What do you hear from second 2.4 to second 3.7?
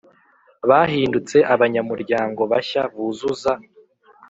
bashya buzuza